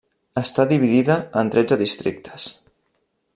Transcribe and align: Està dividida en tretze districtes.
Està 0.41 0.63
dividida 0.71 1.17
en 1.43 1.53
tretze 1.57 1.79
districtes. 1.83 2.49